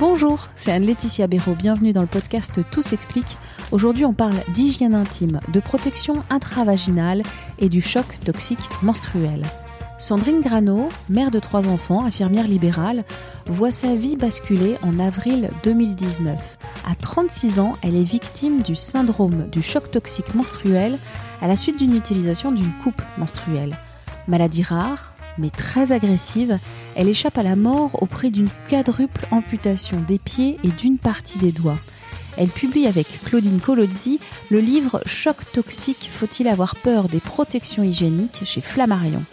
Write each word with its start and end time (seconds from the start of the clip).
Bonjour, 0.00 0.46
c'est 0.54 0.70
Anne-Laetitia 0.70 1.26
Béraud. 1.26 1.56
Bienvenue 1.56 1.92
dans 1.92 2.02
le 2.02 2.06
podcast 2.06 2.60
Tout 2.70 2.82
s'explique. 2.82 3.36
Aujourd'hui, 3.72 4.04
on 4.04 4.12
parle 4.12 4.36
d'hygiène 4.54 4.94
intime, 4.94 5.40
de 5.52 5.58
protection 5.58 6.22
intravaginale 6.30 7.24
et 7.58 7.68
du 7.68 7.80
choc 7.80 8.06
toxique 8.24 8.60
menstruel. 8.80 9.42
Sandrine 9.98 10.40
Grano, 10.40 10.88
mère 11.08 11.32
de 11.32 11.40
trois 11.40 11.68
enfants, 11.68 12.04
infirmière 12.04 12.46
libérale, 12.46 13.02
voit 13.46 13.72
sa 13.72 13.96
vie 13.96 14.14
basculer 14.14 14.76
en 14.82 15.00
avril 15.00 15.50
2019. 15.64 16.58
À 16.88 16.94
36 16.94 17.58
ans, 17.58 17.76
elle 17.82 17.96
est 17.96 18.04
victime 18.04 18.62
du 18.62 18.76
syndrome 18.76 19.48
du 19.50 19.62
choc 19.62 19.90
toxique 19.90 20.32
menstruel 20.36 20.96
à 21.42 21.48
la 21.48 21.56
suite 21.56 21.76
d'une 21.76 21.96
utilisation 21.96 22.52
d'une 22.52 22.72
coupe 22.84 23.02
menstruelle. 23.18 23.76
Maladie 24.28 24.62
rare, 24.62 25.12
mais 25.38 25.50
très 25.50 25.92
agressive, 25.92 26.58
elle 26.94 27.08
échappe 27.08 27.38
à 27.38 27.42
la 27.42 27.56
mort 27.56 28.02
au 28.02 28.06
prix 28.06 28.30
d'une 28.30 28.50
quadruple 28.68 29.26
amputation 29.30 30.00
des 30.06 30.18
pieds 30.18 30.58
et 30.64 30.68
d'une 30.68 30.98
partie 30.98 31.38
des 31.38 31.52
doigts. 31.52 31.78
Elle 32.36 32.50
publie 32.50 32.86
avec 32.86 33.20
Claudine 33.24 33.60
Colozzi 33.60 34.20
le 34.50 34.60
livre 34.60 35.00
Choc 35.06 35.36
toxique, 35.52 36.08
faut-il 36.10 36.46
avoir 36.46 36.76
peur 36.76 37.08
des 37.08 37.20
protections 37.20 37.82
hygiéniques 37.82 38.44
chez 38.44 38.60
Flammarion? 38.60 39.24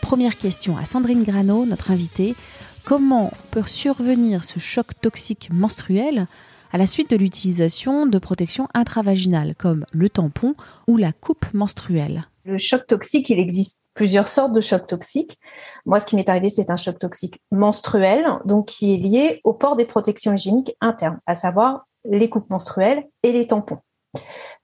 Première 0.00 0.38
question 0.38 0.76
à 0.76 0.84
Sandrine 0.84 1.24
Grano, 1.24 1.64
notre 1.66 1.90
invitée. 1.90 2.36
Comment 2.84 3.32
peut 3.50 3.64
survenir 3.64 4.44
ce 4.44 4.58
choc 4.58 5.00
toxique 5.00 5.48
menstruel 5.52 6.26
à 6.72 6.78
la 6.78 6.86
suite 6.86 7.10
de 7.10 7.16
l'utilisation 7.16 8.06
de 8.06 8.18
protections 8.18 8.68
intravaginales 8.74 9.54
comme 9.56 9.84
le 9.92 10.08
tampon 10.08 10.54
ou 10.86 10.96
la 10.96 11.12
coupe 11.12 11.46
menstruelle? 11.54 12.26
Le 12.44 12.58
choc 12.58 12.86
toxique, 12.86 13.30
il 13.30 13.38
existe 13.38 13.81
plusieurs 13.94 14.28
sortes 14.28 14.52
de 14.52 14.60
chocs 14.60 14.86
toxiques. 14.86 15.38
Moi, 15.84 16.00
ce 16.00 16.06
qui 16.06 16.16
m'est 16.16 16.28
arrivé, 16.28 16.48
c'est 16.48 16.70
un 16.70 16.76
choc 16.76 16.98
toxique 16.98 17.40
menstruel, 17.50 18.26
donc 18.44 18.66
qui 18.66 18.94
est 18.94 18.98
lié 18.98 19.40
au 19.44 19.52
port 19.52 19.76
des 19.76 19.84
protections 19.84 20.32
hygiéniques 20.32 20.76
internes, 20.80 21.20
à 21.26 21.34
savoir 21.34 21.86
les 22.04 22.28
coupes 22.28 22.50
menstruelles 22.50 23.04
et 23.22 23.32
les 23.32 23.46
tampons. 23.46 23.78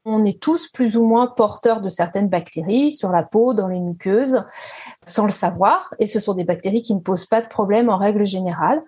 On 0.05 0.25
est 0.25 0.41
tous 0.41 0.69
plus 0.69 0.97
ou 0.97 1.05
moins 1.05 1.27
porteurs 1.27 1.81
de 1.81 1.89
certaines 1.89 2.29
bactéries 2.29 2.93
sur 2.93 3.11
la 3.11 3.23
peau, 3.23 3.55
dans 3.55 3.69
les 3.69 3.81
muqueuses, 3.81 4.45
sans 5.07 5.25
le 5.25 5.31
savoir. 5.31 5.95
Et 5.99 6.07
ce 6.07 6.21
sont 6.21 6.35
des 6.35 6.45
bactéries 6.45 6.83
qui 6.83 6.95
ne 6.95 7.01
posent 7.01 7.27
pas 7.27 7.41
de 7.41 7.49
problème 7.49 7.89
en 7.89 7.97
règle 7.97 8.27
générale. 8.27 8.83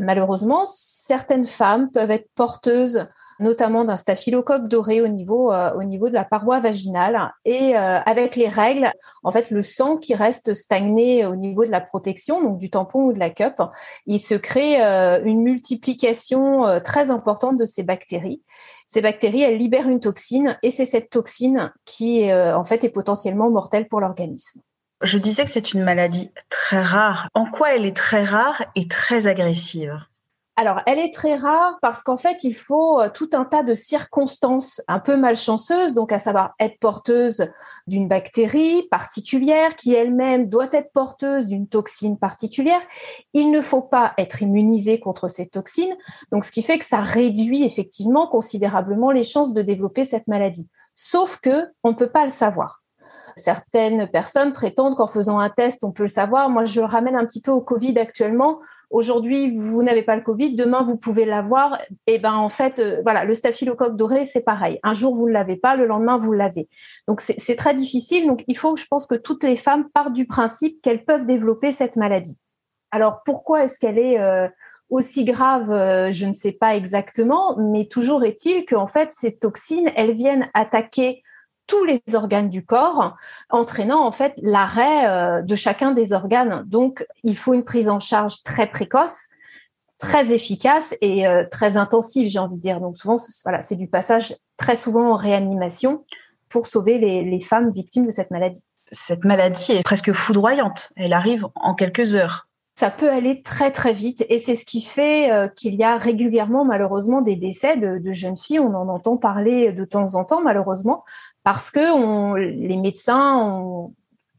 Malheureusement, 0.00 0.64
certaines 0.64 1.46
femmes 1.46 1.90
peuvent 1.90 2.10
être 2.10 2.30
porteuses 2.34 3.08
notamment 3.38 3.84
d'un 3.84 3.96
staphylocoque 3.96 4.68
doré 4.68 5.00
au 5.00 5.08
niveau 5.08 5.52
euh, 5.52 5.72
au 5.74 5.82
niveau 5.82 6.08
de 6.08 6.14
la 6.14 6.24
paroi 6.24 6.60
vaginale. 6.60 7.32
Et 7.44 7.76
euh, 7.76 7.98
avec 8.00 8.36
les 8.36 8.48
règles 8.48 8.92
en 9.22 9.30
fait 9.30 9.50
le 9.50 9.62
sang 9.62 9.96
qui 9.96 10.14
reste 10.14 10.54
stagné 10.54 11.26
au 11.26 11.36
niveau 11.36 11.64
de 11.64 11.70
la 11.70 11.80
protection 11.80 12.42
donc 12.42 12.58
du 12.58 12.70
tampon 12.70 13.04
ou 13.04 13.12
de 13.12 13.18
la 13.18 13.30
cup 13.30 13.62
il 14.06 14.18
se 14.18 14.34
crée 14.34 14.82
euh, 14.82 15.20
une 15.24 15.42
multiplication 15.42 16.80
très 16.84 17.10
importante 17.10 17.58
de 17.58 17.64
ces 17.64 17.82
bactéries. 17.82 18.42
Ces 18.86 19.00
bactéries 19.00 19.42
elles 19.42 19.58
libèrent 19.58 19.88
une 19.88 20.00
toxine 20.00 20.58
et 20.62 20.70
c'est 20.70 20.84
cette 20.84 21.10
toxine 21.10 21.72
qui 21.84 22.32
en 22.32 22.64
fait 22.64 22.84
est 22.84 22.90
potentiellement 22.90 23.50
mortelle 23.50 23.88
pour 23.88 24.00
l'organisme. 24.00 24.60
Je 25.02 25.18
disais 25.18 25.44
que 25.44 25.50
c'est 25.50 25.72
une 25.72 25.82
maladie 25.82 26.30
très 26.48 26.82
rare. 26.82 27.28
En 27.34 27.44
quoi 27.44 27.74
elle 27.74 27.84
est 27.84 27.96
très 27.96 28.24
rare 28.24 28.64
et 28.74 28.88
très 28.88 29.26
agressive? 29.26 30.00
Alors, 30.58 30.80
elle 30.86 30.98
est 30.98 31.12
très 31.12 31.36
rare 31.36 31.76
parce 31.82 32.02
qu'en 32.02 32.16
fait, 32.16 32.42
il 32.42 32.54
faut 32.54 32.98
euh, 32.98 33.10
tout 33.12 33.28
un 33.34 33.44
tas 33.44 33.62
de 33.62 33.74
circonstances 33.74 34.80
un 34.88 34.98
peu 34.98 35.14
malchanceuses, 35.14 35.92
donc 35.92 36.12
à 36.12 36.18
savoir 36.18 36.54
être 36.58 36.78
porteuse 36.80 37.50
d'une 37.86 38.08
bactérie 38.08 38.88
particulière 38.90 39.76
qui 39.76 39.92
elle-même 39.92 40.48
doit 40.48 40.70
être 40.72 40.90
porteuse 40.94 41.46
d'une 41.46 41.68
toxine 41.68 42.18
particulière. 42.18 42.80
Il 43.34 43.50
ne 43.50 43.60
faut 43.60 43.82
pas 43.82 44.14
être 44.16 44.40
immunisé 44.40 44.98
contre 44.98 45.28
ces 45.28 45.46
toxines, 45.46 45.94
donc 46.32 46.42
ce 46.42 46.52
qui 46.52 46.62
fait 46.62 46.78
que 46.78 46.86
ça 46.86 47.02
réduit 47.02 47.64
effectivement 47.64 48.26
considérablement 48.26 49.10
les 49.10 49.24
chances 49.24 49.52
de 49.52 49.60
développer 49.60 50.06
cette 50.06 50.26
maladie. 50.26 50.70
Sauf 50.94 51.38
que 51.38 51.66
on 51.84 51.90
ne 51.90 51.96
peut 51.96 52.08
pas 52.08 52.24
le 52.24 52.30
savoir. 52.30 52.82
Certaines 53.36 54.08
personnes 54.08 54.54
prétendent 54.54 54.96
qu'en 54.96 55.06
faisant 55.06 55.38
un 55.38 55.50
test, 55.50 55.84
on 55.84 55.92
peut 55.92 56.04
le 56.04 56.08
savoir. 56.08 56.48
Moi, 56.48 56.64
je 56.64 56.80
ramène 56.80 57.14
un 57.14 57.26
petit 57.26 57.42
peu 57.42 57.50
au 57.50 57.60
Covid 57.60 57.98
actuellement 57.98 58.60
Aujourd'hui, 58.90 59.56
vous 59.56 59.82
n'avez 59.82 60.02
pas 60.02 60.14
le 60.14 60.22
Covid, 60.22 60.54
demain 60.54 60.84
vous 60.84 60.96
pouvez 60.96 61.24
l'avoir. 61.24 61.80
Et 62.06 62.14
eh 62.14 62.18
ben 62.18 62.34
en 62.34 62.48
fait, 62.48 62.78
euh, 62.78 63.00
voilà, 63.02 63.24
le 63.24 63.34
staphylocoque 63.34 63.96
doré, 63.96 64.24
c'est 64.24 64.42
pareil. 64.42 64.78
Un 64.84 64.94
jour 64.94 65.14
vous 65.14 65.26
ne 65.26 65.32
l'avez 65.32 65.56
pas, 65.56 65.74
le 65.74 65.86
lendemain 65.86 66.18
vous 66.18 66.32
l'avez. 66.32 66.68
Donc 67.08 67.20
c'est 67.20 67.56
très 67.56 67.74
difficile. 67.74 68.26
Donc 68.26 68.44
il 68.46 68.56
faut, 68.56 68.76
je 68.76 68.86
pense, 68.86 69.06
que 69.06 69.16
toutes 69.16 69.42
les 69.42 69.56
femmes 69.56 69.88
partent 69.92 70.12
du 70.12 70.26
principe 70.26 70.80
qu'elles 70.82 71.04
peuvent 71.04 71.26
développer 71.26 71.72
cette 71.72 71.96
maladie. 71.96 72.38
Alors 72.92 73.22
pourquoi 73.24 73.64
est-ce 73.64 73.80
qu'elle 73.80 73.98
est, 73.98 74.20
euh, 74.20 74.46
aussi 74.88 75.24
grave 75.24 75.72
euh, 75.72 76.12
Je 76.12 76.26
ne 76.26 76.32
sais 76.32 76.52
pas 76.52 76.76
exactement, 76.76 77.56
mais 77.58 77.86
toujours 77.86 78.24
est-il 78.24 78.64
qu'en 78.66 78.86
fait 78.86 79.10
ces 79.12 79.36
toxines, 79.36 79.90
elles 79.96 80.12
viennent 80.12 80.48
attaquer 80.54 81.22
tous 81.66 81.84
les 81.84 82.00
organes 82.14 82.48
du 82.48 82.64
corps, 82.64 83.16
entraînant 83.50 84.04
en 84.04 84.12
fait 84.12 84.34
l'arrêt 84.38 85.08
euh, 85.08 85.42
de 85.42 85.54
chacun 85.54 85.92
des 85.92 86.12
organes. 86.12 86.64
Donc, 86.66 87.06
il 87.22 87.36
faut 87.36 87.54
une 87.54 87.64
prise 87.64 87.88
en 87.88 88.00
charge 88.00 88.42
très 88.42 88.66
précoce, 88.66 89.26
très 89.98 90.32
efficace 90.32 90.94
et 91.00 91.26
euh, 91.26 91.44
très 91.50 91.76
intensive, 91.76 92.28
j'ai 92.28 92.38
envie 92.38 92.56
de 92.56 92.60
dire. 92.60 92.80
Donc, 92.80 92.98
souvent, 92.98 93.16
voilà, 93.44 93.62
c'est 93.62 93.76
du 93.76 93.88
passage 93.88 94.36
très 94.56 94.76
souvent 94.76 95.12
en 95.12 95.16
réanimation 95.16 96.04
pour 96.48 96.66
sauver 96.66 96.98
les, 96.98 97.24
les 97.24 97.40
femmes 97.40 97.70
victimes 97.70 98.06
de 98.06 98.10
cette 98.10 98.30
maladie. 98.30 98.64
Cette 98.92 99.24
maladie 99.24 99.72
est 99.72 99.82
presque 99.82 100.12
foudroyante. 100.12 100.90
Elle 100.96 101.12
arrive 101.12 101.46
en 101.56 101.74
quelques 101.74 102.14
heures 102.14 102.46
ça 102.78 102.90
peut 102.90 103.10
aller 103.10 103.42
très 103.42 103.72
très 103.72 103.94
vite 103.94 104.24
et 104.28 104.38
c'est 104.38 104.54
ce 104.54 104.66
qui 104.66 104.82
fait 104.82 105.32
euh, 105.32 105.48
qu'il 105.48 105.74
y 105.76 105.82
a 105.82 105.96
régulièrement 105.96 106.64
malheureusement 106.64 107.22
des 107.22 107.34
décès 107.34 107.76
de, 107.78 107.98
de, 107.98 108.12
jeunes 108.12 108.36
filles. 108.36 108.60
On 108.60 108.74
en 108.74 108.88
entend 108.88 109.16
parler 109.16 109.72
de 109.72 109.84
temps 109.86 110.14
en 110.14 110.24
temps 110.24 110.42
malheureusement 110.42 111.02
parce 111.42 111.70
que 111.70 111.90
on, 111.92 112.34
les 112.34 112.76
médecins 112.76 113.38
ont 113.38 113.94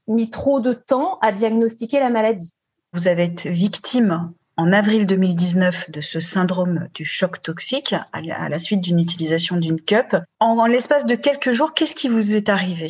mis 0.08 0.30
trop 0.30 0.60
de 0.60 0.74
temps 0.74 1.18
à 1.22 1.32
diagnostiquer 1.32 2.00
la 2.00 2.12
maladie. 2.12 2.54
Vous 2.94 3.08
avez 3.08 3.26
été 3.26 3.50
victime 3.50 4.32
en 4.56 4.72
avril 4.72 5.08
2019 5.08 5.90
de 5.90 6.02
ce 6.02 6.20
syndrome 6.20 6.88
du 6.94 7.06
choc 7.06 7.42
toxique 7.42 7.96
à 8.14 8.50
la 8.50 8.60
suite 8.60 8.82
d'une 8.82 9.00
utilisation 9.00 9.58
d'une 9.58 9.82
cup. 9.82 10.16
En, 10.40 10.66
l'espace 10.66 11.06
de 11.06 11.16
quelques 11.16 11.52
jours, 11.52 11.74
qu'est-ce 11.74 11.96
qui 11.96 12.08
vous 12.08 12.36
est 12.36 12.50
arrivé? 12.50 12.88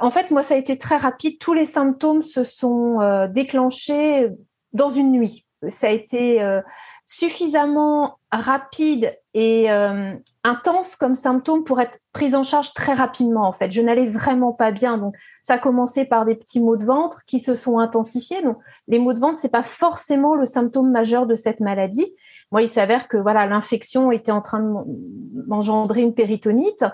En 0.00 0.10
fait, 0.10 0.30
moi, 0.30 0.42
ça 0.42 0.54
a 0.54 0.56
été 0.56 0.78
très 0.78 0.96
rapide. 0.96 1.38
Tous 1.38 1.52
les 1.52 1.64
symptômes 1.64 2.22
se 2.22 2.44
sont 2.44 3.00
euh, 3.00 3.26
déclenchés 3.26 4.28
dans 4.72 4.88
une 4.88 5.12
nuit. 5.12 5.44
Ça 5.68 5.88
a 5.88 5.90
été 5.90 6.40
euh, 6.40 6.60
suffisamment 7.04 8.18
rapide 8.30 9.12
et 9.34 9.72
euh, 9.72 10.14
intense 10.44 10.94
comme 10.94 11.16
symptôme 11.16 11.64
pour 11.64 11.80
être 11.80 11.98
prise 12.12 12.36
en 12.36 12.44
charge 12.44 12.74
très 12.74 12.94
rapidement 12.94 13.48
en 13.48 13.52
fait. 13.52 13.72
Je 13.72 13.80
n'allais 13.80 14.04
vraiment 14.04 14.52
pas 14.52 14.70
bien 14.70 14.98
donc 14.98 15.16
ça 15.42 15.54
a 15.54 15.58
commencé 15.58 16.04
par 16.04 16.24
des 16.24 16.36
petits 16.36 16.60
maux 16.60 16.76
de 16.76 16.84
ventre 16.84 17.24
qui 17.26 17.40
se 17.40 17.56
sont 17.56 17.80
intensifiés. 17.80 18.40
Donc 18.42 18.58
les 18.86 19.00
maux 19.00 19.14
de 19.14 19.18
ventre 19.18 19.40
c'est 19.40 19.50
pas 19.50 19.64
forcément 19.64 20.36
le 20.36 20.46
symptôme 20.46 20.92
majeur 20.92 21.26
de 21.26 21.34
cette 21.34 21.58
maladie. 21.58 22.14
Moi, 22.50 22.62
il 22.62 22.68
s'avère 22.68 23.08
que 23.08 23.18
voilà, 23.18 23.46
l'infection 23.46 24.10
était 24.10 24.32
en 24.32 24.40
train 24.40 24.60
de 24.60 25.46
m'engendrer 25.46 26.00
une 26.00 26.14
péritonite 26.14 26.84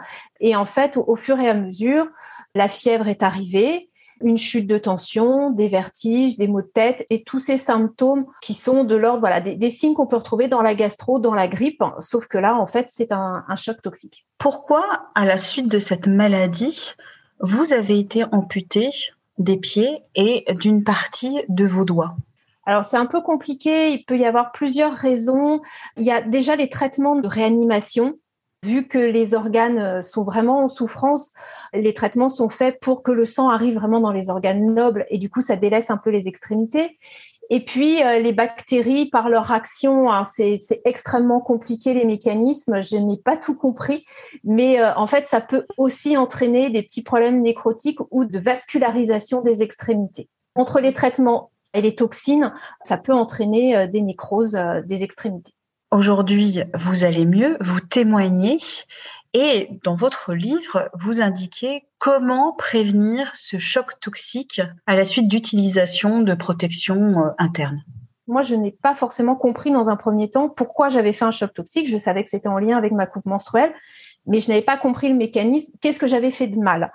et 0.40 0.56
en 0.56 0.66
fait, 0.66 0.96
au 0.96 1.16
fur 1.16 1.38
et 1.38 1.48
à 1.48 1.54
mesure, 1.54 2.08
la 2.54 2.68
fièvre 2.68 3.08
est 3.08 3.22
arrivée, 3.22 3.90
une 4.20 4.38
chute 4.38 4.66
de 4.66 4.78
tension, 4.78 5.50
des 5.50 5.68
vertiges, 5.68 6.36
des 6.36 6.48
maux 6.48 6.62
de 6.62 6.66
tête 6.66 7.06
et 7.10 7.22
tous 7.22 7.40
ces 7.40 7.58
symptômes 7.58 8.26
qui 8.40 8.54
sont 8.54 8.84
de 8.84 8.94
l'ordre 8.94 9.20
voilà 9.20 9.40
des, 9.40 9.70
signes 9.70 9.94
qu'on 9.94 10.06
peut 10.06 10.16
retrouver 10.16 10.48
dans 10.48 10.62
la 10.62 10.74
gastro, 10.74 11.18
dans 11.18 11.34
la 11.34 11.48
grippe, 11.48 11.82
sauf 12.00 12.26
que 12.26 12.38
là 12.38 12.56
en 12.56 12.66
fait 12.66 12.88
c'est 12.90 13.12
un, 13.12 13.44
un 13.48 13.56
choc 13.56 13.80
toxique. 13.82 14.26
Pourquoi 14.38 14.84
à 15.14 15.24
la 15.24 15.38
suite 15.38 15.68
de 15.68 15.78
cette 15.78 16.06
maladie 16.06 16.92
vous 17.40 17.72
avez 17.72 17.98
été 17.98 18.24
amputé 18.32 18.90
des 19.38 19.56
pieds 19.56 20.02
et 20.14 20.44
d'une 20.54 20.84
partie 20.84 21.42
de 21.48 21.64
vos 21.64 21.84
doigts? 21.84 22.16
Alors 22.66 22.84
c'est 22.84 22.96
un 22.96 23.06
peu 23.06 23.20
compliqué, 23.20 23.90
il 23.90 24.04
peut 24.04 24.18
y 24.18 24.24
avoir 24.24 24.52
plusieurs 24.52 24.94
raisons. 24.94 25.60
Il 25.96 26.04
y 26.04 26.10
a 26.10 26.22
déjà 26.22 26.56
les 26.56 26.68
traitements 26.68 27.16
de 27.16 27.28
réanimation 27.28 28.18
Vu 28.64 28.88
que 28.88 28.98
les 28.98 29.34
organes 29.34 29.78
euh, 29.78 30.00
sont 30.00 30.22
vraiment 30.22 30.64
en 30.64 30.68
souffrance, 30.68 31.34
les 31.74 31.92
traitements 31.92 32.30
sont 32.30 32.48
faits 32.48 32.80
pour 32.80 33.02
que 33.02 33.12
le 33.12 33.26
sang 33.26 33.50
arrive 33.50 33.74
vraiment 33.74 34.00
dans 34.00 34.10
les 34.10 34.30
organes 34.30 34.72
nobles 34.72 35.04
et 35.10 35.18
du 35.18 35.28
coup, 35.28 35.42
ça 35.42 35.56
délaisse 35.56 35.90
un 35.90 35.98
peu 35.98 36.08
les 36.08 36.28
extrémités. 36.28 36.98
Et 37.50 37.62
puis, 37.62 38.02
euh, 38.02 38.20
les 38.20 38.32
bactéries, 38.32 39.10
par 39.10 39.28
leur 39.28 39.52
action, 39.52 40.10
hein, 40.10 40.24
c'est 40.24 40.60
extrêmement 40.86 41.40
compliqué 41.40 41.92
les 41.92 42.06
mécanismes. 42.06 42.82
Je 42.82 42.96
n'ai 42.96 43.18
pas 43.18 43.36
tout 43.36 43.54
compris, 43.54 44.06
mais 44.44 44.80
euh, 44.80 44.94
en 44.94 45.06
fait, 45.06 45.28
ça 45.28 45.42
peut 45.42 45.66
aussi 45.76 46.16
entraîner 46.16 46.70
des 46.70 46.82
petits 46.82 47.02
problèmes 47.02 47.42
nécrotiques 47.42 48.00
ou 48.10 48.24
de 48.24 48.38
vascularisation 48.38 49.42
des 49.42 49.62
extrémités. 49.62 50.30
Entre 50.54 50.80
les 50.80 50.94
traitements 50.94 51.50
et 51.74 51.82
les 51.82 51.94
toxines, 51.94 52.54
ça 52.82 52.96
peut 52.96 53.12
entraîner 53.12 53.88
des 53.88 54.00
nécroses 54.00 54.58
des 54.86 55.02
extrémités. 55.02 55.52
Aujourd'hui, 55.94 56.60
vous 56.74 57.04
allez 57.04 57.24
mieux, 57.24 57.56
vous 57.60 57.78
témoignez 57.78 58.58
et 59.32 59.68
dans 59.84 59.94
votre 59.94 60.34
livre, 60.34 60.90
vous 60.92 61.22
indiquez 61.22 61.86
comment 61.98 62.52
prévenir 62.52 63.30
ce 63.36 63.60
choc 63.60 64.00
toxique 64.00 64.60
à 64.88 64.96
la 64.96 65.04
suite 65.04 65.28
d'utilisation 65.28 66.22
de 66.22 66.34
protection 66.34 66.96
euh, 66.96 67.30
interne. 67.38 67.84
Moi, 68.26 68.42
je 68.42 68.56
n'ai 68.56 68.72
pas 68.72 68.96
forcément 68.96 69.36
compris 69.36 69.70
dans 69.70 69.88
un 69.88 69.94
premier 69.94 70.28
temps 70.28 70.48
pourquoi 70.48 70.88
j'avais 70.88 71.12
fait 71.12 71.26
un 71.26 71.30
choc 71.30 71.54
toxique. 71.54 71.88
Je 71.88 71.98
savais 71.98 72.24
que 72.24 72.30
c'était 72.30 72.48
en 72.48 72.58
lien 72.58 72.76
avec 72.76 72.90
ma 72.90 73.06
coupe 73.06 73.26
menstruelle, 73.26 73.72
mais 74.26 74.40
je 74.40 74.48
n'avais 74.48 74.62
pas 74.62 74.76
compris 74.76 75.08
le 75.08 75.14
mécanisme. 75.14 75.76
Qu'est-ce 75.80 75.98
que 75.98 76.06
j'avais 76.06 76.30
fait 76.30 76.46
de 76.46 76.58
mal? 76.58 76.92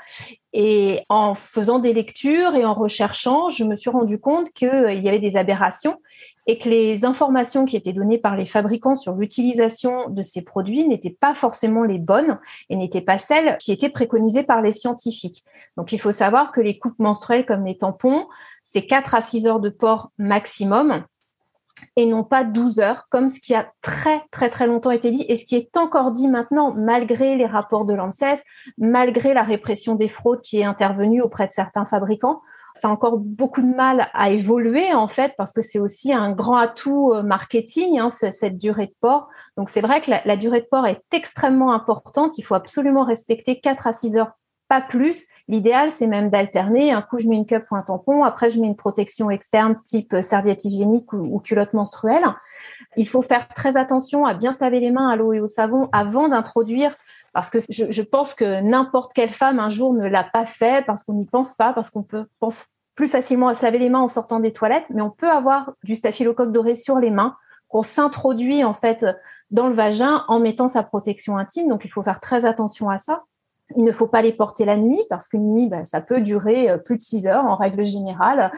Et 0.52 1.02
en 1.10 1.36
faisant 1.36 1.78
des 1.78 1.94
lectures 1.94 2.56
et 2.56 2.66
en 2.66 2.74
recherchant, 2.74 3.50
je 3.50 3.64
me 3.64 3.76
suis 3.76 3.92
rendu 3.92 4.20
compte 4.20 4.50
qu'il 4.54 4.68
euh, 4.68 4.94
y 4.94 5.08
avait 5.08 5.20
des 5.20 5.38
aberrations 5.38 6.02
et 6.48 6.58
que 6.58 6.68
les 6.68 7.06
informations 7.06 7.66
qui 7.66 7.76
étaient 7.76 7.94
données 7.94 8.18
par 8.18 8.36
les 8.36 8.48
fabricants 8.48 8.96
sur 8.96 9.14
l'utilisation 9.14 10.10
de 10.10 10.24
ces 10.24 10.44
produits 10.44 10.88
n'étaient 10.88 11.16
pas 11.20 11.36
forcément 11.36 11.84
les 11.84 12.00
bonnes 12.00 12.40
et 12.70 12.76
n'étaient 12.76 13.02
pas 13.02 13.20
celles 13.20 13.58
qui 13.58 13.72
étaient 13.72 13.90
préconisées 13.90 14.44
par 14.44 14.64
les 14.64 14.72
scientifiques. 14.72 15.44
Donc, 15.78 15.92
il 15.92 16.00
faut 16.00 16.12
savoir 16.12 16.52
que 16.52 16.62
les 16.62 16.80
coupes 16.80 16.98
menstruelles 16.98 17.46
comme 17.46 17.66
les 17.66 17.78
tampons, 17.78 18.26
c'est 18.64 18.88
4 18.88 19.14
à 19.14 19.22
6 19.22 19.46
heures 19.46 19.60
de 19.60 19.70
port 19.70 20.12
maximum 20.18 21.04
et 21.96 22.06
non 22.06 22.24
pas 22.24 22.44
12 22.44 22.80
heures, 22.80 23.08
comme 23.10 23.30
ce 23.30 23.40
qui 23.40 23.54
a 23.56 23.72
très 23.82 24.22
très 24.32 24.50
très 24.50 24.68
longtemps 24.68 24.92
été 24.92 25.12
dit 25.12 25.26
et 25.28 25.38
ce 25.38 25.46
qui 25.46 25.56
est 25.56 25.78
encore 25.78 26.12
dit 26.12 26.28
maintenant, 26.28 26.74
malgré 26.74 27.36
les 27.36 27.46
rapports 27.46 27.86
de 27.86 27.94
l'ANSES, 27.94 28.44
malgré 28.78 29.34
la 29.34 29.44
répression 29.44 29.96
des 29.96 30.10
fraudes 30.10 30.42
qui 30.42 30.60
est 30.60 30.64
intervenue 30.64 31.22
auprès 31.22 31.48
de 31.48 31.54
certains 31.54 31.86
fabricants. 31.86 32.42
Ça 32.76 32.88
a 32.88 32.92
encore 32.92 33.18
beaucoup 33.18 33.62
de 33.62 33.76
mal 33.76 34.10
à 34.14 34.30
évoluer 34.30 34.94
en 34.94 35.08
fait 35.08 35.34
parce 35.38 35.52
que 35.54 35.62
c'est 35.62 35.80
aussi 35.80 36.14
un 36.14 36.32
grand 36.32 36.56
atout 36.56 37.12
euh, 37.14 37.24
marketing 37.24 38.00
hein, 38.00 38.10
cette 38.10 38.58
durée 38.58 38.88
de 38.88 38.96
port. 39.02 39.28
Donc 39.58 39.70
c'est 39.70 39.82
vrai 39.82 40.02
que 40.02 40.12
la, 40.12 40.22
la 40.26 40.38
durée 40.38 40.62
de 40.62 40.68
port 40.70 40.86
est 40.86 41.02
extrêmement 41.12 41.74
importante. 41.74 42.38
Il 42.38 42.44
faut 42.44 42.56
absolument 42.56 43.04
respecter 43.04 43.60
4 43.60 43.88
à 43.88 43.94
6 43.94 44.18
heures 44.18 44.32
pas 44.70 44.82
plus. 44.82 45.26
L'idéal, 45.48 45.92
c'est 45.92 46.08
même 46.08 46.30
d'alterner. 46.30 46.92
Un 46.92 47.02
coup, 47.02 47.18
je 47.18 47.28
mets 47.28 47.36
une 47.36 47.48
cup 47.48 47.66
ou 47.72 47.76
un 47.76 47.82
tampon. 47.82 48.24
Après, 48.24 48.50
je 48.50 48.62
mets 48.62 48.68
une 48.68 48.76
protection 48.76 49.32
externe 49.32 49.76
type 49.84 50.16
serviette 50.22 50.64
hygiénique 50.64 51.12
ou, 51.12 51.40
culotte 51.40 51.74
menstruelle. 51.74 52.24
Il 52.96 53.10
faut 53.10 53.24
faire 53.24 53.48
très 53.50 53.76
attention 53.76 54.26
à 54.26 54.36
bien 54.36 54.54
se 54.54 54.64
laver 54.64 54.80
les 54.80 54.92
mains 54.92 55.10
à 55.10 55.16
l'eau 55.16 55.34
et 55.34 55.40
au 55.40 55.48
savon 55.48 55.90
avant 55.92 56.30
d'introduire, 56.30 56.96
parce 57.34 57.50
que 57.50 57.58
je, 57.70 58.02
pense 58.04 58.36
que 58.36 58.62
n'importe 58.62 59.14
quelle 59.14 59.32
femme 59.32 59.60
un 59.60 59.70
jour 59.70 59.94
ne 59.94 60.08
l'a 60.08 60.24
pas 60.24 60.46
fait, 60.46 60.86
parce 60.86 61.04
qu'on 61.04 61.14
n'y 61.14 61.26
pense 61.26 61.54
pas, 61.54 61.74
parce 61.74 61.90
qu'on 61.90 62.04
peut 62.04 62.26
pense 62.40 62.68
plus 62.96 63.10
facilement 63.10 63.48
à 63.48 63.56
se 63.56 63.64
laver 63.64 63.80
les 63.80 63.90
mains 63.90 64.02
en 64.02 64.08
sortant 64.08 64.40
des 64.40 64.54
toilettes, 64.54 64.86
mais 64.90 65.02
on 65.02 65.10
peut 65.10 65.30
avoir 65.30 65.72
du 65.84 65.96
staphylocoque 65.96 66.52
doré 66.52 66.76
sur 66.76 67.00
les 67.00 67.10
mains 67.10 67.36
qu'on 67.70 67.84
s'introduit 67.84 68.64
en 68.64 68.74
fait 68.74 69.06
dans 69.52 69.68
le 69.68 69.74
vagin 69.74 70.26
en 70.28 70.40
mettant 70.40 70.70
sa 70.70 70.84
protection 70.84 71.38
intime. 71.38 71.70
Donc, 71.70 71.86
il 71.86 71.92
faut 71.92 72.04
faire 72.04 72.20
très 72.20 72.46
attention 72.46 72.90
à 72.90 72.98
ça. 72.98 73.24
Il 73.76 73.84
ne 73.84 73.92
faut 73.92 74.08
pas 74.08 74.22
les 74.22 74.34
porter 74.34 74.66
la 74.66 74.78
nuit 74.78 75.02
parce 75.10 75.28
qu'une 75.28 75.54
nuit, 75.54 75.68
ben, 75.68 75.86
ça 75.86 76.02
peut 76.02 76.22
durer 76.22 76.70
euh, 76.70 76.78
plus 76.78 76.98
de 76.98 77.02
six 77.02 77.28
heures 77.28 77.46
en 77.46 77.56
règle 77.56 77.86
générale. 77.86 78.52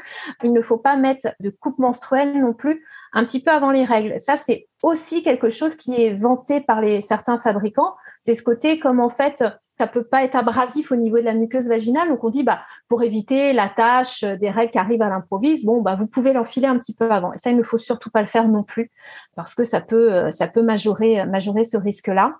Il 0.43 0.53
ne 0.53 0.61
faut 0.61 0.77
pas 0.77 0.95
mettre 0.95 1.27
de 1.39 1.49
coupe 1.49 1.79
menstruelle 1.79 2.39
non 2.39 2.53
plus 2.53 2.83
un 3.13 3.25
petit 3.25 3.41
peu 3.43 3.51
avant 3.51 3.71
les 3.71 3.85
règles. 3.85 4.19
Ça, 4.21 4.37
c'est 4.37 4.67
aussi 4.83 5.23
quelque 5.23 5.49
chose 5.49 5.75
qui 5.75 6.01
est 6.01 6.13
vanté 6.13 6.61
par 6.61 6.81
les 6.81 7.01
certains 7.01 7.37
fabricants. 7.37 7.95
C'est 8.23 8.35
ce 8.35 8.43
côté 8.43 8.79
comme 8.79 8.99
en 8.99 9.09
fait, 9.09 9.43
ça 9.77 9.87
peut 9.87 10.03
pas 10.03 10.23
être 10.23 10.35
abrasif 10.35 10.91
au 10.91 10.95
niveau 10.95 11.17
de 11.17 11.23
la 11.23 11.33
muqueuse 11.33 11.67
vaginale. 11.67 12.07
Donc 12.09 12.23
on 12.23 12.29
dit, 12.29 12.43
bah, 12.43 12.61
pour 12.87 13.01
éviter 13.03 13.51
la 13.51 13.67
tâche 13.67 14.23
des 14.23 14.49
règles 14.49 14.71
qui 14.71 14.77
arrivent 14.77 15.01
à 15.01 15.09
l'improviste, 15.09 15.65
bon, 15.65 15.81
bah, 15.81 15.95
vous 15.95 16.07
pouvez 16.07 16.33
l'enfiler 16.33 16.67
un 16.67 16.77
petit 16.77 16.93
peu 16.93 17.09
avant. 17.09 17.33
Et 17.33 17.37
ça, 17.37 17.49
il 17.49 17.57
ne 17.57 17.63
faut 17.63 17.79
surtout 17.79 18.11
pas 18.11 18.21
le 18.21 18.27
faire 18.27 18.47
non 18.47 18.63
plus 18.63 18.91
parce 19.35 19.55
que 19.55 19.63
ça 19.63 19.81
peut, 19.81 20.13
euh, 20.13 20.31
ça 20.31 20.47
peut 20.47 20.61
majorer, 20.61 21.25
majorer 21.25 21.63
ce 21.63 21.77
risque-là. 21.77 22.35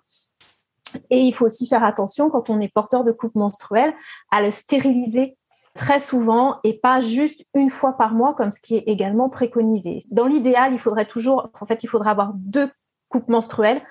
Et 1.09 1.19
il 1.19 1.33
faut 1.33 1.45
aussi 1.45 1.67
faire 1.67 1.83
attention 1.83 2.29
quand 2.29 2.49
on 2.49 2.59
est 2.59 2.73
porteur 2.73 3.03
de 3.03 3.11
coupe 3.11 3.35
menstruelle 3.35 3.93
à 4.31 4.41
le 4.41 4.51
stériliser 4.51 5.38
très 5.75 5.99
souvent 5.99 6.59
et 6.63 6.73
pas 6.73 7.01
juste 7.01 7.45
une 7.53 7.69
fois 7.69 7.97
par 7.97 8.13
mois 8.13 8.33
comme 8.33 8.51
ce 8.51 8.59
qui 8.59 8.75
est 8.75 8.83
également 8.88 9.29
préconisé. 9.29 10.03
Dans 10.11 10.27
l'idéal, 10.27 10.73
il 10.73 10.79
faudrait 10.79 11.05
toujours, 11.05 11.49
en 11.59 11.65
fait, 11.65 11.83
il 11.83 11.88
faudrait 11.88 12.09
avoir 12.09 12.33
deux 12.35 12.69
coupes 13.09 13.29
menstruelles 13.29 13.81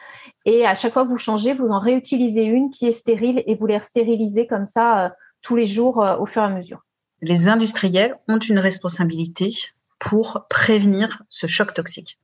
et 0.44 0.66
à 0.66 0.74
chaque 0.74 0.92
fois 0.92 1.04
que 1.04 1.08
vous 1.08 1.18
changez, 1.18 1.54
vous 1.54 1.68
en 1.68 1.78
réutilisez 1.78 2.44
une 2.44 2.70
qui 2.70 2.86
est 2.86 2.92
stérile 2.92 3.42
et 3.46 3.54
vous 3.54 3.66
les 3.66 3.80
stérilisez 3.80 4.46
comme 4.46 4.66
ça 4.66 5.06
euh, 5.06 5.08
tous 5.42 5.56
les 5.56 5.66
jours 5.66 6.02
euh, 6.02 6.16
au 6.16 6.26
fur 6.26 6.42
et 6.42 6.46
à 6.46 6.48
mesure. 6.48 6.84
Les 7.22 7.48
industriels 7.48 8.16
ont 8.28 8.38
une 8.38 8.58
responsabilité 8.58 9.54
pour 9.98 10.46
prévenir 10.48 11.22
ce 11.28 11.46
choc 11.46 11.74
toxique. 11.74 12.18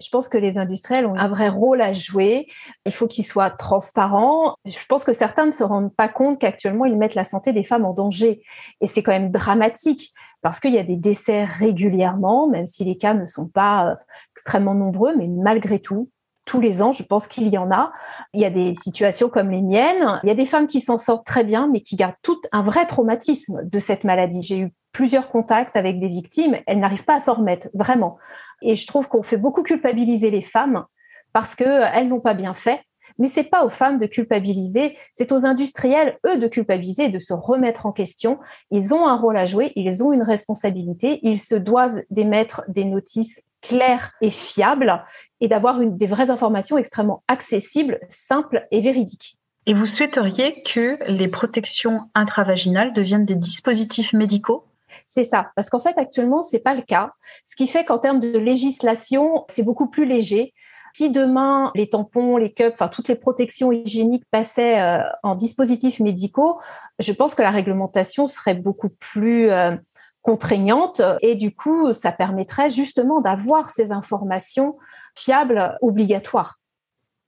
Je 0.00 0.08
pense 0.10 0.28
que 0.28 0.38
les 0.38 0.58
industriels 0.58 1.06
ont 1.06 1.16
un 1.16 1.28
vrai 1.28 1.48
rôle 1.48 1.80
à 1.80 1.92
jouer. 1.92 2.46
Il 2.86 2.92
faut 2.92 3.06
qu'ils 3.06 3.24
soient 3.24 3.50
transparents. 3.50 4.54
Je 4.64 4.76
pense 4.88 5.04
que 5.04 5.12
certains 5.12 5.46
ne 5.46 5.50
se 5.50 5.64
rendent 5.64 5.94
pas 5.94 6.08
compte 6.08 6.40
qu'actuellement, 6.40 6.84
ils 6.84 6.96
mettent 6.96 7.14
la 7.14 7.24
santé 7.24 7.52
des 7.52 7.64
femmes 7.64 7.84
en 7.84 7.92
danger. 7.92 8.42
Et 8.80 8.86
c'est 8.86 9.02
quand 9.02 9.12
même 9.12 9.30
dramatique 9.30 10.12
parce 10.42 10.58
qu'il 10.58 10.74
y 10.74 10.78
a 10.78 10.84
des 10.84 10.96
décès 10.96 11.44
régulièrement, 11.44 12.48
même 12.48 12.66
si 12.66 12.84
les 12.84 12.98
cas 12.98 13.14
ne 13.14 13.26
sont 13.26 13.46
pas 13.46 13.86
euh, 13.86 13.94
extrêmement 14.34 14.74
nombreux, 14.74 15.14
mais 15.16 15.28
malgré 15.28 15.78
tout, 15.78 16.10
tous 16.44 16.60
les 16.60 16.82
ans, 16.82 16.90
je 16.90 17.04
pense 17.04 17.28
qu'il 17.28 17.48
y 17.48 17.56
en 17.56 17.70
a. 17.70 17.92
Il 18.34 18.40
y 18.40 18.44
a 18.44 18.50
des 18.50 18.74
situations 18.74 19.28
comme 19.28 19.50
les 19.50 19.62
miennes. 19.62 20.20
Il 20.24 20.28
y 20.28 20.32
a 20.32 20.34
des 20.34 20.46
femmes 20.46 20.66
qui 20.66 20.80
s'en 20.80 20.98
sortent 20.98 21.24
très 21.24 21.44
bien, 21.44 21.68
mais 21.68 21.80
qui 21.80 21.94
gardent 21.94 22.16
tout 22.22 22.40
un 22.50 22.62
vrai 22.62 22.86
traumatisme 22.86 23.60
de 23.64 23.78
cette 23.78 24.02
maladie. 24.02 24.42
J'ai 24.42 24.58
eu 24.58 24.72
plusieurs 24.92 25.30
contacts 25.30 25.76
avec 25.76 25.98
des 25.98 26.08
victimes. 26.08 26.58
Elles 26.66 26.78
n'arrivent 26.78 27.04
pas 27.04 27.16
à 27.16 27.20
s'en 27.20 27.34
remettre, 27.34 27.68
vraiment. 27.74 28.18
Et 28.62 28.76
je 28.76 28.86
trouve 28.86 29.08
qu'on 29.08 29.22
fait 29.22 29.36
beaucoup 29.36 29.62
culpabiliser 29.62 30.30
les 30.30 30.42
femmes 30.42 30.84
parce 31.32 31.54
qu'elles 31.54 32.08
n'ont 32.08 32.20
pas 32.20 32.34
bien 32.34 32.54
fait. 32.54 32.80
Mais 33.18 33.26
c'est 33.26 33.44
pas 33.44 33.64
aux 33.64 33.70
femmes 33.70 33.98
de 33.98 34.06
culpabiliser, 34.06 34.96
c'est 35.12 35.32
aux 35.32 35.44
industriels, 35.44 36.18
eux, 36.26 36.38
de 36.38 36.48
culpabiliser, 36.48 37.10
de 37.10 37.18
se 37.18 37.34
remettre 37.34 37.84
en 37.84 37.92
question. 37.92 38.38
Ils 38.70 38.94
ont 38.94 39.06
un 39.06 39.16
rôle 39.16 39.36
à 39.36 39.44
jouer, 39.44 39.72
ils 39.76 40.02
ont 40.02 40.12
une 40.12 40.22
responsabilité, 40.22 41.20
ils 41.22 41.40
se 41.40 41.54
doivent 41.54 42.00
d'émettre 42.10 42.62
des 42.68 42.84
notices 42.84 43.42
claires 43.60 44.12
et 44.22 44.30
fiables 44.30 45.04
et 45.40 45.48
d'avoir 45.48 45.78
des 45.80 46.06
vraies 46.06 46.30
informations 46.30 46.78
extrêmement 46.78 47.22
accessibles, 47.28 48.00
simples 48.08 48.66
et 48.70 48.80
véridiques. 48.80 49.38
Et 49.66 49.74
vous 49.74 49.86
souhaiteriez 49.86 50.62
que 50.62 50.98
les 51.06 51.28
protections 51.28 52.08
intravaginales 52.14 52.92
deviennent 52.92 53.26
des 53.26 53.36
dispositifs 53.36 54.12
médicaux? 54.12 54.64
C'est 55.12 55.24
ça, 55.24 55.50
parce 55.54 55.68
qu'en 55.68 55.78
fait 55.78 55.96
actuellement 55.98 56.42
c'est 56.42 56.60
pas 56.60 56.74
le 56.74 56.80
cas. 56.82 57.12
Ce 57.44 57.54
qui 57.54 57.66
fait 57.66 57.84
qu'en 57.84 57.98
termes 57.98 58.18
de 58.18 58.38
législation, 58.38 59.44
c'est 59.48 59.62
beaucoup 59.62 59.88
plus 59.88 60.06
léger. 60.06 60.54
Si 60.94 61.10
demain 61.10 61.70
les 61.74 61.90
tampons, 61.90 62.38
les 62.38 62.52
cups, 62.52 62.72
enfin 62.72 62.88
toutes 62.88 63.08
les 63.08 63.14
protections 63.14 63.72
hygiéniques 63.72 64.24
passaient 64.30 64.80
euh, 64.80 65.02
en 65.22 65.34
dispositifs 65.34 66.00
médicaux, 66.00 66.60
je 66.98 67.12
pense 67.12 67.34
que 67.34 67.42
la 67.42 67.50
réglementation 67.50 68.26
serait 68.26 68.54
beaucoup 68.54 68.88
plus 68.88 69.50
euh, 69.50 69.76
contraignante 70.22 71.02
et 71.20 71.34
du 71.34 71.54
coup 71.54 71.92
ça 71.92 72.10
permettrait 72.10 72.70
justement 72.70 73.20
d'avoir 73.20 73.68
ces 73.68 73.92
informations 73.92 74.78
fiables 75.14 75.76
obligatoires. 75.82 76.58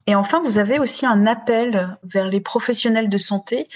Et 0.07 0.15
enfin, 0.15 0.43
vous 0.43 0.59
avez 0.59 0.79
aussi 0.79 1.07
un 1.07 1.27
appel 1.27 1.99
vers 2.03 2.29
les 2.29 2.41
professionnels 2.41 3.09
de 3.09 3.19
santé 3.19 3.69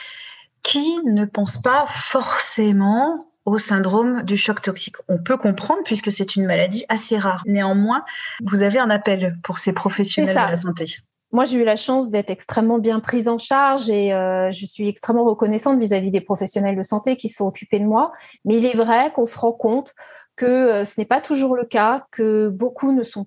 qui 0.63 0.99
ne 1.05 1.25
pensent 1.25 1.61
pas 1.61 1.85
forcément 1.87 3.29
au 3.53 3.59
syndrome 3.59 4.23
du 4.23 4.37
choc 4.37 4.63
toxique. 4.63 4.97
On 5.09 5.19
peut 5.19 5.37
comprendre 5.37 5.83
puisque 5.85 6.11
c'est 6.13 6.37
une 6.37 6.47
maladie 6.47 6.85
assez 6.89 7.19
rare. 7.19 7.43
Néanmoins, 7.47 8.05
vous 8.45 8.63
avez 8.63 8.79
un 8.79 8.91
appel 8.91 9.37
pour 9.43 9.59
ces 9.59 9.73
professionnels 9.73 10.35
de 10.35 10.41
la 10.41 10.57
santé. 10.57 10.87
Moi, 11.31 11.45
j'ai 11.45 11.61
eu 11.61 11.65
la 11.65 11.77
chance 11.77 12.11
d'être 12.11 12.31
extrêmement 12.31 12.79
bien 12.79 13.01
prise 13.01 13.29
en 13.29 13.37
charge 13.37 13.91
et 13.91 14.15
euh, 14.15 14.51
je 14.51 14.65
suis 14.65 14.89
extrêmement 14.89 15.25
reconnaissante 15.25 15.79
vis-à-vis 15.79 16.11
des 16.11 16.23
professionnels 16.23 16.77
de 16.77 16.83
santé 16.83 17.17
qui 17.19 17.29
sont 17.29 17.47
occupés 17.47 17.81
de 17.81 17.85
moi. 17.85 18.13
Mais 18.47 18.57
il 18.57 18.65
est 18.65 18.77
vrai 18.77 19.13
qu'on 19.13 19.27
se 19.27 19.39
rend 19.39 19.53
compte 19.53 19.95
que 20.37 20.47
euh, 20.47 20.85
ce 20.87 20.99
n'est 20.99 21.07
pas 21.07 21.21
toujours 21.21 21.55
le 21.55 21.65
cas, 21.65 22.07
que 22.13 22.49
beaucoup 22.49 22.93
ne 22.93 23.03
sont 23.03 23.27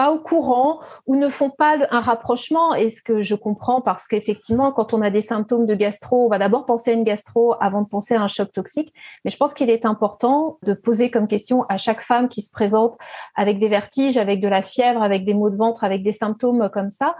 pas 0.00 0.12
au 0.12 0.18
courant 0.18 0.80
ou 1.06 1.14
ne 1.14 1.28
font 1.28 1.50
pas 1.50 1.76
un 1.90 2.00
rapprochement. 2.00 2.72
Et 2.72 2.88
ce 2.88 3.02
que 3.02 3.20
je 3.20 3.34
comprends, 3.34 3.82
parce 3.82 4.08
qu'effectivement, 4.08 4.72
quand 4.72 4.94
on 4.94 5.02
a 5.02 5.10
des 5.10 5.20
symptômes 5.20 5.66
de 5.66 5.74
gastro, 5.74 6.24
on 6.24 6.28
va 6.30 6.38
d'abord 6.38 6.64
penser 6.64 6.92
à 6.92 6.94
une 6.94 7.04
gastro 7.04 7.54
avant 7.60 7.82
de 7.82 7.86
penser 7.86 8.14
à 8.14 8.22
un 8.22 8.26
choc 8.26 8.50
toxique. 8.50 8.94
Mais 9.26 9.30
je 9.30 9.36
pense 9.36 9.52
qu'il 9.52 9.68
est 9.68 9.84
important 9.84 10.56
de 10.62 10.72
poser 10.72 11.10
comme 11.10 11.28
question 11.28 11.66
à 11.68 11.76
chaque 11.76 12.00
femme 12.00 12.30
qui 12.30 12.40
se 12.40 12.50
présente 12.50 12.96
avec 13.36 13.58
des 13.58 13.68
vertiges, 13.68 14.16
avec 14.16 14.40
de 14.40 14.48
la 14.48 14.62
fièvre, 14.62 15.02
avec 15.02 15.26
des 15.26 15.34
maux 15.34 15.50
de 15.50 15.56
ventre, 15.58 15.84
avec 15.84 16.02
des 16.02 16.12
symptômes 16.12 16.70
comme 16.72 16.88
ça, 16.88 17.14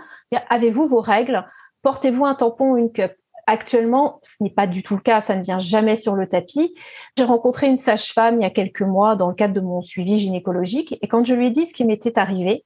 avez-vous 0.48 0.88
vos 0.88 1.02
règles? 1.02 1.44
Portez-vous 1.82 2.24
un 2.24 2.34
tampon 2.34 2.70
ou 2.70 2.76
une 2.78 2.92
cup? 2.92 3.12
Actuellement, 3.46 4.20
ce 4.22 4.42
n'est 4.42 4.54
pas 4.54 4.66
du 4.66 4.82
tout 4.82 4.94
le 4.94 5.02
cas, 5.02 5.20
ça 5.20 5.34
ne 5.34 5.42
vient 5.42 5.58
jamais 5.58 5.96
sur 5.96 6.14
le 6.14 6.26
tapis. 6.26 6.74
J'ai 7.18 7.24
rencontré 7.24 7.66
une 7.66 7.76
sage-femme 7.76 8.36
il 8.36 8.42
y 8.42 8.46
a 8.46 8.50
quelques 8.50 8.80
mois 8.80 9.16
dans 9.16 9.28
le 9.28 9.34
cadre 9.34 9.52
de 9.52 9.60
mon 9.60 9.82
suivi 9.82 10.18
gynécologique 10.18 10.96
et 11.02 11.08
quand 11.08 11.26
je 11.26 11.34
lui 11.34 11.48
ai 11.48 11.50
dit 11.50 11.66
ce 11.66 11.74
qui 11.74 11.84
m'était 11.84 12.18
arrivé, 12.18 12.64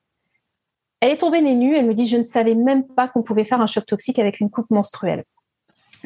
elle 1.04 1.10
est 1.10 1.18
tombée 1.18 1.42
nez 1.42 1.54
nu, 1.54 1.76
elle 1.76 1.84
me 1.84 1.92
dit 1.92 2.06
je 2.06 2.16
ne 2.16 2.24
savais 2.24 2.54
même 2.54 2.86
pas 2.86 3.08
qu'on 3.08 3.22
pouvait 3.22 3.44
faire 3.44 3.60
un 3.60 3.66
choc 3.66 3.84
toxique 3.84 4.18
avec 4.18 4.40
une 4.40 4.48
coupe 4.48 4.70
menstruelle. 4.70 5.24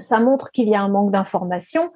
Ça 0.03 0.19
montre 0.19 0.51
qu'il 0.51 0.69
y 0.69 0.75
a 0.75 0.83
un 0.83 0.89
manque 0.89 1.13
d'information 1.13 1.93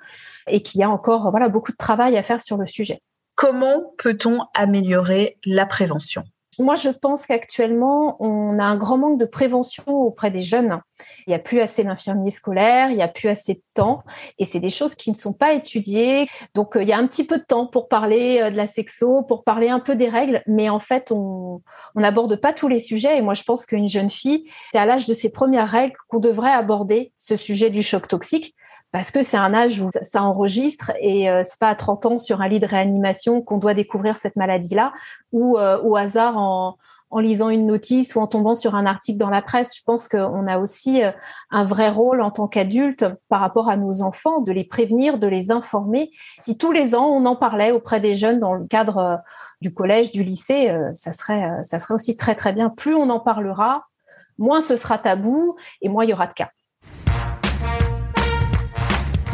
et 0.47 0.63
qu'il 0.63 0.81
y 0.81 0.85
a 0.85 0.91
encore 0.91 1.29
voilà 1.33 1.49
beaucoup 1.49 1.73
de 1.73 1.77
travail 1.77 2.17
à 2.17 2.23
faire 2.23 2.41
sur 2.41 2.57
le 2.59 2.69
sujet. 2.69 3.01
Comment 3.35 3.93
peut-on 3.99 4.39
améliorer 4.55 5.37
la 5.45 5.67
prévention? 5.67 6.23
Moi, 6.61 6.77
je 6.77 6.91
pense 6.91 7.27
qu'actuellement, 7.27 8.23
on 8.23 8.61
a 8.61 8.65
un 8.65 8.77
grand 8.77 8.99
manque 8.99 9.19
de 9.19 9.25
prévention 9.25 9.83
auprès 9.89 10.31
des 10.31 10.39
jeunes. 10.39 10.81
Il 11.27 11.31
n'y 11.31 11.35
a 11.35 11.39
plus 11.39 11.61
assez 11.61 11.85
d'infirmiers 11.85 12.31
scolaires, 12.31 12.91
il 12.91 12.97
n'y 12.97 13.03
a 13.03 13.09
plus 13.09 13.29
assez 13.29 13.55
de 13.55 13.63
temps, 13.75 14.03
et 14.39 14.45
c'est 14.45 14.61
des 14.61 14.71
choses 14.71 14.95
qui 14.95 15.11
ne 15.11 15.17
sont 15.17 15.33
pas 15.33 15.53
étudiées. 15.53 16.27
Donc, 16.55 16.77
euh, 16.77 16.83
il 16.83 16.89
y 16.89 16.93
a 16.93 16.99
un 16.99 17.07
petit 17.07 17.25
peu 17.25 17.39
de 17.39 17.45
temps 17.45 17.67
pour 17.67 17.89
parler 17.89 18.41
euh, 18.41 18.51
de 18.51 18.57
la 18.57 18.67
sexo, 18.67 19.23
pour 19.23 19.45
parler 19.45 19.69
un 19.69 19.81
peu 19.81 19.97
des 19.97 20.09
règles, 20.09 20.43
mais 20.47 20.69
en 20.69 20.81
fait, 20.81 21.11
on 21.13 21.63
n'aborde 21.95 22.37
pas 22.37 22.53
tous 22.53 22.69
les 22.69 22.79
sujets. 22.79 23.17
Et 23.19 23.23
moi, 23.23 23.35
je 23.35 23.43
pense 23.43 23.67
qu'une 23.67 23.89
jeune 23.89 24.11
fille, 24.11 24.45
c'est 24.71 24.79
à 24.79 24.87
l'âge 24.87 25.07
de 25.07 25.15
ses 25.15 25.33
premières 25.33 25.69
règles 25.69 25.95
qu'on 26.09 26.21
devrait 26.21 26.53
aborder 26.53 27.13
ce 27.17 27.37
sujet 27.37 27.71
du 27.71 27.83
choc 27.83 28.09
toxique 28.09 28.55
parce 28.93 29.11
que 29.11 29.23
c'est 29.23 29.39
un 29.39 29.55
âge 29.55 29.81
où 29.81 29.91
ça 30.03 30.23
enregistre 30.23 30.93
et 31.01 31.29
euh, 31.29 31.43
c'est 31.47 31.59
pas 31.59 31.71
à 31.71 31.75
30 31.75 32.07
ans 32.07 32.19
sur 32.19 32.43
un 32.43 32.49
lit 32.49 32.61
de 32.61 32.67
réanimation 32.67 33.41
qu'on 33.41 33.57
doit 33.57 33.73
découvrir 33.73 34.19
cette 34.19 34.37
maladie-là 34.37 34.93
ou 35.33 35.57
euh, 35.57 35.81
au 35.83 35.97
hasard 35.97 36.37
en, 36.37 36.77
en, 37.13 37.21
lisant 37.21 37.49
une 37.51 37.67
notice 37.67 38.15
ou 38.15 38.21
en 38.21 38.27
tombant 38.27 38.55
sur 38.55 38.75
un 38.75 38.87
article 38.87 39.19
dans 39.19 39.31
la 39.31 39.43
presse. 39.43 39.77
Je 39.77 39.83
pense 39.85 40.09
qu'on 40.09 40.47
a 40.47 40.59
aussi 40.59 41.03
euh, 41.03 41.13
un 41.51 41.65
vrai 41.65 41.91
rôle 41.91 42.23
en 42.23 42.31
tant 42.31 42.49
qu'adulte 42.49 43.07
par 43.29 43.41
rapport 43.41 43.69
à 43.69 43.77
nos 43.77 44.03
enfants, 44.03 44.41
de 44.41 44.53
les 44.53 44.65
prévenir, 44.65 45.19
de 45.19 45.27
les 45.27 45.51
informer. 45.51 46.11
Si 46.39 46.57
tous 46.59 46.73
les 46.73 46.95
ans 46.95 47.07
on 47.07 47.25
en 47.27 47.37
parlait 47.37 47.71
auprès 47.71 48.01
des 48.01 48.17
jeunes 48.17 48.41
dans 48.41 48.55
le 48.55 48.67
cadre 48.67 49.21
du 49.61 49.73
collège, 49.73 50.13
du 50.13 50.25
lycée, 50.25 50.75
ça 50.95 51.13
serait 51.13 51.63
ça 51.65 51.79
serait 51.79 51.95
aussi 51.95 52.17
très 52.17 52.35
très 52.35 52.53
bien. 52.53 52.71
Plus 52.71 52.95
on 52.95 53.11
en 53.11 53.21
parlera, 53.21 53.85
moins 54.39 54.61
ce 54.61 54.77
sera 54.77 54.99
tabou 54.99 55.57
et 55.81 55.89
moins 55.89 56.05
il 56.05 56.11
y 56.11 56.13
aura 56.13 56.27
de 56.27 56.33
cas. 56.33 56.51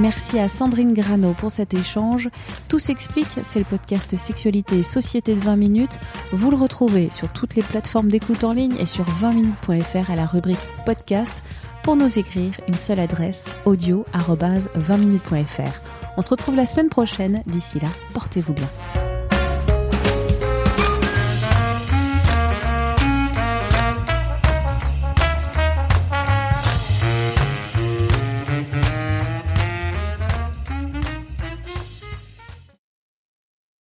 Merci 0.01 0.39
à 0.39 0.47
Sandrine 0.47 0.95
Grano 0.95 1.33
pour 1.33 1.51
cet 1.51 1.75
échange. 1.75 2.29
Tout 2.69 2.79
s'explique, 2.79 3.27
c'est 3.43 3.59
le 3.59 3.65
podcast 3.65 4.17
Sexualité 4.17 4.79
et 4.79 4.83
Société 4.85 5.35
de 5.35 5.41
20 5.41 5.57
minutes. 5.57 5.99
Vous 6.33 6.51
le 6.51 6.57
retrouvez 6.57 7.11
sur 7.11 7.29
toutes 7.29 7.57
les 7.57 7.63
plateformes 7.63 8.09
d'écoute 8.09 8.45
en 8.45 8.53
ligne 8.53 8.77
et 8.79 8.87
sur 8.87 9.05
20minutes.fr 9.05 10.11
à 10.11 10.17
la 10.17 10.27
rubrique 10.27 10.61
podcast. 10.87 11.35
Pour 11.83 11.97
nous 11.97 12.19
écrire, 12.19 12.53
une 12.69 12.75
seule 12.75 13.01
adresse 13.01 13.51
audio 13.65 14.05
20minutes.fr. 14.15 15.81
On 16.17 16.23
se 16.23 16.31
retrouve 16.31 16.55
la 16.55 16.65
semaine 16.65 16.91
prochaine. 16.91 17.43
D'ici 17.47 17.81
là, 17.81 17.89
portez-vous 18.15 18.53
bien. 18.53 18.69